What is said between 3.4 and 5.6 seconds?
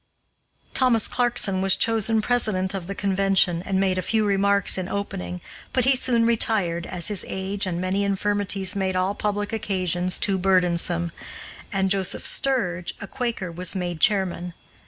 and made a few remarks in opening,